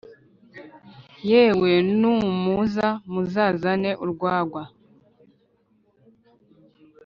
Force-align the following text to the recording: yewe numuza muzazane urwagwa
yewe 1.29 1.71
numuza 1.99 2.87
muzazane 3.11 3.91
urwagwa 4.03 4.63